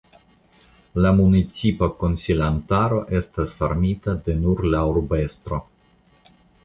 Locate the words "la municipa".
1.05-1.89